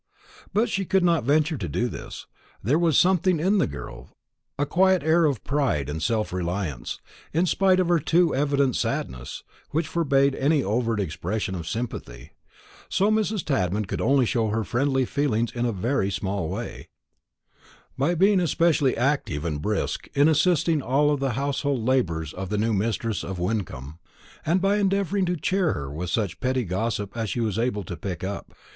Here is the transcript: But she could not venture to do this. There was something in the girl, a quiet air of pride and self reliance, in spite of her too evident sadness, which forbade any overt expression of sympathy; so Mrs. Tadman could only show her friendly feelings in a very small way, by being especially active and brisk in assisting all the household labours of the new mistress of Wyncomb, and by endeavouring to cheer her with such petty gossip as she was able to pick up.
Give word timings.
But 0.51 0.67
she 0.67 0.83
could 0.83 1.03
not 1.03 1.25
venture 1.25 1.57
to 1.59 1.69
do 1.69 1.87
this. 1.87 2.25
There 2.63 2.79
was 2.79 2.97
something 2.97 3.39
in 3.39 3.59
the 3.59 3.67
girl, 3.67 4.09
a 4.57 4.65
quiet 4.65 5.03
air 5.03 5.25
of 5.25 5.43
pride 5.43 5.87
and 5.89 6.01
self 6.01 6.33
reliance, 6.33 6.99
in 7.33 7.45
spite 7.45 7.79
of 7.79 7.87
her 7.87 7.99
too 7.99 8.33
evident 8.33 8.75
sadness, 8.75 9.43
which 9.69 9.87
forbade 9.87 10.33
any 10.33 10.63
overt 10.63 10.99
expression 10.99 11.53
of 11.53 11.67
sympathy; 11.69 12.31
so 12.89 13.11
Mrs. 13.11 13.45
Tadman 13.45 13.85
could 13.85 14.01
only 14.01 14.25
show 14.25 14.47
her 14.47 14.63
friendly 14.63 15.05
feelings 15.05 15.51
in 15.51 15.67
a 15.67 15.71
very 15.71 16.09
small 16.09 16.49
way, 16.49 16.87
by 17.95 18.15
being 18.15 18.39
especially 18.39 18.97
active 18.97 19.45
and 19.45 19.61
brisk 19.61 20.07
in 20.15 20.27
assisting 20.27 20.81
all 20.81 21.15
the 21.15 21.33
household 21.33 21.85
labours 21.85 22.33
of 22.33 22.49
the 22.49 22.57
new 22.57 22.73
mistress 22.73 23.23
of 23.23 23.37
Wyncomb, 23.37 23.99
and 24.47 24.61
by 24.61 24.77
endeavouring 24.77 25.27
to 25.27 25.37
cheer 25.37 25.73
her 25.73 25.91
with 25.91 26.09
such 26.09 26.39
petty 26.39 26.63
gossip 26.63 27.15
as 27.15 27.29
she 27.29 27.39
was 27.39 27.59
able 27.59 27.83
to 27.83 27.95
pick 27.95 28.23
up. 28.23 28.51